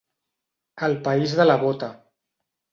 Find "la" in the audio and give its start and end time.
1.51-1.61